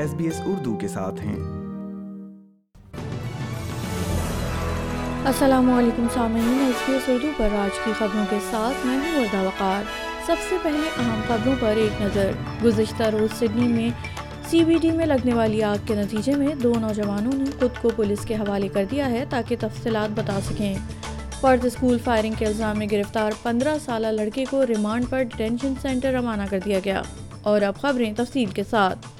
S 0.00 0.14
B 0.14 0.24
S 0.24 0.40
Urdu 0.46 0.76
کے 0.76 0.88
ساتھ 0.88 1.20
ہیں۔ 1.20 1.36
السلام 5.26 5.70
علیکم 5.70 6.06
سامعین 6.14 6.58
ایس 6.60 6.88
بی 6.88 6.92
ایس 6.92 7.08
اردو 7.08 7.26
پر 7.36 7.48
آج 7.58 7.78
کی 7.84 7.92
خبروں 7.98 8.24
کے 8.30 8.36
ساتھ 8.50 8.86
میں 8.86 8.98
ہوں 8.98 9.20
وردہ 9.20 9.42
وقار۔ 9.42 9.82
سب 10.26 10.36
سے 10.48 10.56
پہلے 10.62 10.90
اہم 10.98 11.20
خبروں 11.26 11.54
پر 11.60 11.72
ایک 11.76 12.02
نظر۔ 12.02 12.30
گزشتہ 12.64 13.02
روز 13.02 13.38
سڈنی 13.38 13.68
میں 13.68 13.90
سی 14.48 14.64
بی 14.64 14.78
ڈی 14.80 14.90
میں 14.90 15.06
لگنے 15.06 15.34
والی 15.34 15.62
آگ 15.62 15.76
کے 15.86 15.94
نتیجے 15.94 16.34
میں 16.34 16.54
دو 16.54 16.72
نوجوانوں 16.80 17.32
نے 17.32 17.44
خود 17.58 17.70
کو 17.82 17.90
پولیس 17.96 18.20
کے 18.20 18.34
حوالے 18.34 18.68
کر 18.68 18.84
دیا 18.90 19.10
ہے 19.10 19.24
تاکہ 19.30 19.56
تفصیلات 19.60 20.18
بتا 20.18 20.38
سکیں۔ 20.46 20.74
پرت 21.40 21.64
اسکول 21.64 21.98
فائرنگ 22.04 22.34
کے 22.38 22.46
الزام 22.46 22.78
میں 22.78 22.86
گرفتار 22.92 23.30
پندرہ 23.42 23.76
سالہ 23.84 24.06
لڑکے 24.06 24.44
کو 24.50 24.66
ریمانڈ 24.66 25.10
پر 25.10 25.22
ڈیٹینشن 25.22 25.72
سینٹر 25.82 26.12
روانہ 26.12 26.42
کر 26.50 26.58
دیا 26.64 26.78
گیا۔ 26.84 27.02
اور 27.42 27.62
اب 27.62 27.80
خبریں 27.80 28.12
تفصیل 28.16 28.46
کے 28.46 28.62
ساتھ۔ 28.70 29.19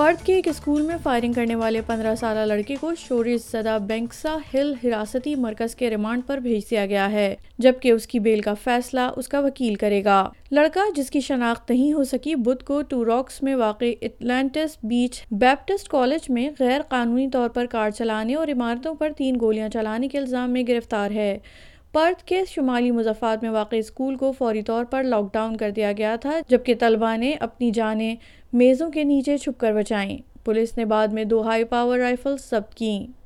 پرت 0.00 0.26
کے 0.26 0.34
ایک 0.34 0.48
اسکول 0.48 0.82
میں 0.82 0.96
فائرنگ 1.02 1.32
کرنے 1.32 1.54
والے 1.54 1.80
پندرہ 1.86 2.14
سالہ 2.14 2.40
لڑکے 2.40 2.76
کو 2.80 2.94
شوری 2.94 3.36
زدہ 3.36 3.78
بینکسا 3.86 4.36
ہل 4.54 4.72
حراستی 4.84 5.34
مرکز 5.34 5.74
کے 5.74 5.90
ریمانڈ 5.90 6.22
پر 6.26 6.38
بھیج 6.38 6.70
دیا 6.70 6.86
گیا 6.86 7.12
ہے، 7.12 7.34
جبکہ 7.58 7.92
اس 7.92 8.06
کی 8.06 8.18
بیل 8.18 8.40
کا 8.40 8.54
فیصلہ 8.54 9.00
اس 9.16 9.28
کا 9.28 9.40
وکیل 9.40 9.74
کرے 9.74 10.04
گا۔ 10.04 10.28
لڑکا 10.50 10.84
جس 10.96 11.10
کی 11.10 11.20
شناخت 11.20 11.70
نہیں 11.70 11.92
ہو 11.92 12.04
سکی، 12.04 12.34
بدھ 12.34 12.64
کو 12.64 12.82
ٹو 12.82 13.04
راکس 13.04 13.42
میں 13.42 13.54
واقع 13.54 13.84
اٹلانٹس 14.02 14.78
بیچ 14.82 15.24
بیپٹسٹ 15.30 15.88
کالج 15.88 16.30
میں 16.30 16.50
غیر 16.60 16.80
قانونی 16.88 17.28
طور 17.30 17.48
پر 17.48 17.66
کار 17.66 17.90
چلانے 17.90 18.34
اور 18.34 18.48
عمارتوں 18.48 18.94
پر 18.94 19.10
تین 19.16 19.36
گولیاں 19.40 19.68
چلانے 19.68 20.08
کے 20.08 20.18
الزام 20.18 20.52
میں 20.52 20.62
گرفتار 20.68 21.10
ہے۔ 21.10 21.38
پرتھ 21.92 22.24
کے 22.24 22.44
شمالی 22.44 22.90
مضافات 22.90 23.42
میں 23.42 23.50
واقع 23.50 23.76
اسکول 23.76 24.16
کو 24.16 24.32
فوری 24.32 24.62
طور 24.62 24.84
پر 24.84 25.02
لاک 25.02 25.32
ڈاؤن 25.32 25.56
کر 25.56 25.70
دیا 25.70 25.92
گیا 25.98 26.16
تھا، 26.16 26.40
جبکہ 26.48 26.74
طلبہ 26.80 27.16
نے 27.16 27.34
اپنی 27.40 27.70
جانیں 27.70 28.16
میزوں 28.52 28.90
کے 28.90 29.04
نیچے 29.04 29.38
چھپ 29.38 29.60
کر 29.60 29.72
بچائیں۔ 29.72 30.18
پولیس 30.44 30.78
نے 30.78 30.84
بعد 30.84 31.08
میں 31.08 31.24
دو 31.24 31.42
ہائی 31.42 31.64
پاور 31.64 31.98
رائفل 31.98 32.36
ضبط 32.50 32.74
کیں۔ 32.74 33.19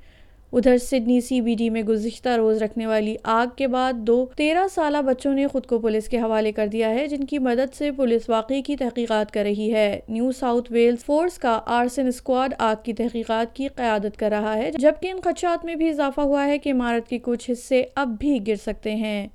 ادھر 0.55 0.79
سڈنی 0.79 1.21
سی 1.21 1.41
بی 1.41 1.55
ڈی 1.55 1.71
میں 1.71 1.83
گزشتہ 1.83 2.29
روز 2.29 2.63
رکھنے 2.63 2.87
والی 2.87 3.17
آگ 3.23 3.47
کے 3.57 3.67
بعد 3.69 3.93
دو 3.93 4.27
تیرہ 4.37 4.67
سالہ 4.75 4.99
بچوں 4.99 5.35
نے 5.35 5.47
خود 5.47 5.67
کو 5.67 5.79
پولیس 5.79 6.09
کے 6.09 6.19
حوالے 6.19 6.53
کر 6.53 6.67
دیا 6.67 6.91
ہے، 6.91 7.07
جن 7.07 7.25
کی 7.25 7.39
مدد 7.39 7.75
سے 7.75 7.91
پولیس 7.93 8.29
واقعی 8.29 8.63
کی 8.63 8.77
تحقیقات 8.77 9.31
کر 9.31 9.43
رہی 9.43 9.75
ہے۔ 9.75 10.01
نیو 10.09 10.33
ساؤتھ 10.33 10.73
ویلز 10.73 11.05
فورس 11.05 11.39
کا 11.39 11.61
آرسن 11.67 12.07
اسکواڈ 12.07 12.55
آگ 12.59 12.75
کی 12.85 12.93
تحقیقات 12.93 13.57
کی 13.57 13.69
قیادت 13.69 14.17
کر 14.17 14.31
رہا 14.31 14.57
ہے، 14.57 14.71
جبکہ 14.79 15.11
ان 15.11 15.21
خدشات 15.21 15.65
میں 15.65 15.75
بھی 15.75 15.89
اضافہ 15.89 16.21
ہوا 16.21 16.47
ہے 16.47 16.59
کہ 16.59 16.73
عمارت 16.73 17.09
کے 17.09 17.19
کچھ 17.19 17.51
حصے 17.51 17.85
اب 17.95 18.17
بھی 18.19 18.39
گر 18.47 18.57
سکتے 18.57 18.95
ہیں۔ 18.95 19.29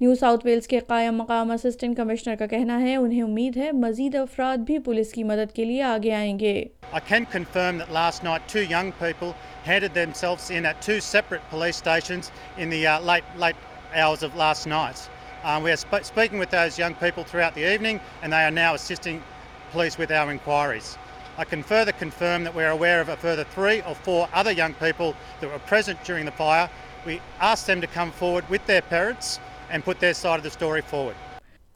نیو 0.00 0.14
ساؤتھ 0.14 0.44
ویلز 0.46 0.66
کے 0.68 0.78
قائم 0.88 1.16
مقام 1.16 1.50
اسسٹنٹ 1.50 1.96
کمشنر 1.96 2.34
کا 2.38 2.46
کہنا 2.46 2.78
ہے 2.80 2.94
انہیں 2.96 3.22
امید 3.22 3.56
ہے 3.56 3.70
مزید 3.72 4.14
افراد 4.20 4.64
بھی 4.66 4.78
پولیس 4.84 5.12
کی 5.12 5.22
مدد 5.24 5.54
کے 5.54 5.64
لیے 5.64 5.82
آگے 5.82 6.12
آئیں 6.14 6.38
گے 6.40 6.52
I 6.96 7.00
can 7.10 7.26
confirm 7.34 7.78
that 7.82 7.94
last 7.98 8.26
night 8.26 8.44
two 8.54 8.64
young 8.72 8.90
people 8.98 9.32
handed 9.68 9.96
themselves 10.00 10.50
in 10.58 10.68
at 10.72 10.82
two 10.88 10.98
separate 11.06 11.48
police 11.54 11.80
stations 11.84 12.30
in 12.64 12.74
the 12.74 12.82
uh, 12.96 12.98
late 13.12 13.32
late 13.44 13.64
hours 14.02 14.26
of 14.28 14.36
last 14.42 14.70
night. 14.74 15.06
Um, 15.44 15.64
we 15.68 15.74
are 15.76 15.80
sp- 15.80 16.04
speaking 16.10 16.44
with 16.44 16.52
those 16.58 16.78
young 16.82 16.98
people 17.06 17.26
throughout 17.32 17.58
the 17.62 17.66
evening, 17.72 18.02
and 18.22 18.38
they 18.38 18.44
are 18.50 18.54
now 18.58 18.68
assisting 18.80 19.24
police 19.72 19.98
with 20.04 20.14
our 20.20 20.36
inquiries. 20.36 20.92
I 21.38 21.50
can 21.54 21.66
further 21.72 21.98
confirm 22.04 22.48
that 22.50 22.60
we 22.60 22.68
are 22.68 22.76
aware 22.76 23.00
of 23.00 23.16
a 23.16 23.18
further 23.26 23.48
three 23.56 23.80
or 23.88 23.98
four 24.04 24.22
other 24.44 24.56
young 24.62 24.78
people 24.86 25.16
that 25.40 25.50
were 25.56 25.66
present 25.74 26.08
during 26.12 26.32
the 26.32 26.38
fire. 26.44 26.70
We 27.10 27.20
asked 27.52 27.74
them 27.74 27.86
to 27.88 27.94
come 27.98 28.16
forward 28.24 28.56
with 28.56 28.72
their 28.74 28.88
parents 28.96 29.38
and 29.70 29.84
put 29.84 30.00
their 30.00 30.14
side 30.14 30.38
of 30.38 30.44
the 30.44 30.54
story 30.58 30.82
forward. 30.92 31.14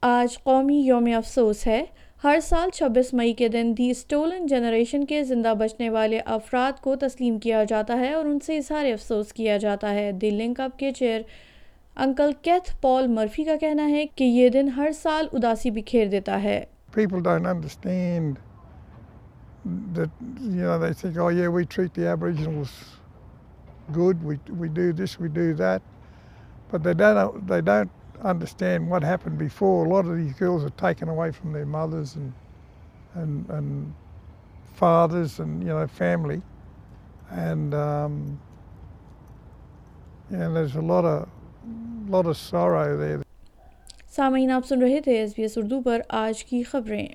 آج 0.02 0.38
قومی 0.42 0.80
یوم 0.80 1.08
افسوس 1.16 1.66
ہے۔ 1.66 1.84
ہر 2.24 2.38
سال 2.42 2.70
چھبیس 2.70 3.12
مئی 3.14 3.32
کے 3.32 3.48
دن 3.48 3.72
دی 3.78 3.90
stolen 3.90 4.46
generation 4.46 5.04
کے 5.04 5.22
زندہ 5.24 5.54
بچنے 5.58 5.90
والے 5.90 6.20
افراد 6.24 6.80
کو 6.80 6.96
تسلیم 6.96 7.38
کیا 7.38 7.64
جاتا 7.64 7.98
ہے 8.00 8.12
اور 8.14 8.24
ان 8.24 8.40
سے 8.40 8.56
اظہار 8.56 8.84
افسوس 8.84 9.32
کیا 9.32 9.56
جاتا 9.56 9.94
ہے۔ 9.94 10.12
دی 10.12 10.30
لنک 10.30 10.60
اپ 10.60 10.78
کے 10.78 10.92
chair 10.92 11.20
uncle 11.96 12.30
Keith 12.42 12.70
Paul 12.80 13.06
Murphy 13.06 13.44
کا 13.44 13.56
کہنا 13.60 13.88
ہے 13.88 14.06
کہ 14.06 14.24
یہ 14.24 14.48
دن 14.48 14.68
ہر 14.68 14.92
سال 14.92 15.26
اداسی 15.32 15.70
بکھیر 15.70 16.06
دیتا 16.06 16.42
ہے۔ 16.42 16.64
People 16.96 17.20
don't 17.26 17.46
understand 17.46 18.38
that 19.96 20.10
you 20.40 20.62
know 20.66 20.78
they 20.84 20.92
think 21.00 21.18
oh 21.24 21.28
yeah 21.38 21.48
we 21.56 21.64
treat 21.74 21.92
the 21.94 22.06
aboriginals 22.12 22.72
good 23.98 24.22
we 24.28 24.36
we 24.60 24.68
do 24.78 24.86
this 25.00 25.12
we 25.24 25.28
do 25.40 25.48
that. 25.62 25.80
But 26.70 26.82
they 26.82 26.94
don't 26.94 27.46
they 27.46 27.60
don't 27.60 27.90
understand 28.22 28.88
what 28.88 29.02
happened 29.02 29.38
before 29.38 29.86
a 29.86 29.88
lot 29.88 30.04
of 30.06 30.16
these 30.16 30.32
girls 30.34 30.64
are 30.64 30.70
taken 30.70 31.08
away 31.08 31.32
from 31.32 31.52
their 31.52 31.66
mothers 31.66 32.16
and 32.16 32.32
and 33.14 33.48
and 33.50 33.94
fathers 34.74 35.40
and 35.40 35.62
you 35.62 35.68
know 35.68 35.86
family 35.86 36.42
and 37.30 37.74
um 37.74 38.38
yeah 40.30 40.48
there's 40.48 40.76
a 40.76 40.80
lot 40.80 41.04
of 41.04 41.28
lot 42.08 42.26
of 42.26 42.36
sorrow 42.36 42.96
there 42.96 43.22
سامعین 44.14 44.50
آپ 44.50 44.64
سن 44.66 44.80
رہے 44.82 45.00
تھے 45.00 45.18
S 45.18 45.32
B 45.36 45.42
S 45.42 45.56
Urdu 45.58 45.80
پر 45.82 46.00
آج 46.08 46.44
کی 46.44 46.62
خبریں 46.70 47.06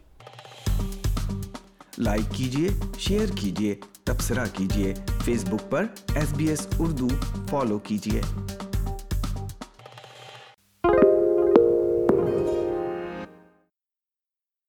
like 1.97 2.31
کیجیے 2.35 2.69
شیئر 2.99 3.35
کیجیے 3.35 3.75
تبصرہ 4.05 4.45
کیجیے 4.53 4.93
فیس 5.23 5.43
بک 5.49 5.69
پر 5.69 5.85
S 6.15 6.33
B 6.37 6.47
S 6.49 6.67
Urdu 6.79 7.07
follow 7.49 7.79
کیجیے 7.83 8.21